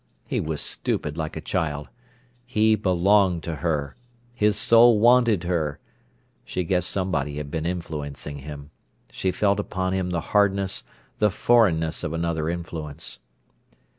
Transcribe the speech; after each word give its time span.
He 0.25 0.39
was 0.39 0.63
stupid 0.63 1.15
like 1.15 1.37
a 1.37 1.41
child. 1.41 1.87
He 2.47 2.73
belonged 2.73 3.43
to 3.43 3.57
her. 3.57 3.95
His 4.33 4.57
soul 4.57 4.97
wanted 4.97 5.43
her. 5.43 5.77
She 6.43 6.63
guessed 6.63 6.89
somebody 6.89 7.37
had 7.37 7.51
been 7.51 7.67
influencing 7.67 8.39
him. 8.39 8.71
She 9.11 9.29
felt 9.29 9.59
upon 9.59 9.93
him 9.93 10.09
the 10.09 10.19
hardness, 10.33 10.85
the 11.19 11.29
foreignness 11.29 12.03
of 12.03 12.13
another 12.13 12.49
influence. 12.49 13.19